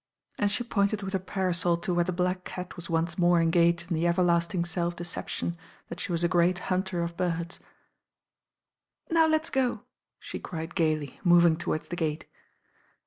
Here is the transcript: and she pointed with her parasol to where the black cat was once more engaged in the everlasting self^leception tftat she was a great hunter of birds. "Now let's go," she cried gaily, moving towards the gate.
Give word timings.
and 0.39 0.49
she 0.49 0.63
pointed 0.63 1.03
with 1.03 1.13
her 1.13 1.19
parasol 1.19 1.77
to 1.77 1.93
where 1.93 2.03
the 2.03 2.11
black 2.11 2.43
cat 2.43 2.75
was 2.75 2.89
once 2.89 3.19
more 3.19 3.39
engaged 3.39 3.87
in 3.87 3.93
the 3.93 4.07
everlasting 4.07 4.63
self^leception 4.63 5.55
tftat 5.91 5.99
she 5.99 6.11
was 6.11 6.23
a 6.23 6.27
great 6.27 6.57
hunter 6.73 7.03
of 7.03 7.15
birds. 7.15 7.59
"Now 9.11 9.27
let's 9.27 9.51
go," 9.51 9.83
she 10.17 10.39
cried 10.39 10.73
gaily, 10.73 11.19
moving 11.23 11.55
towards 11.55 11.89
the 11.89 11.95
gate. 11.95 12.25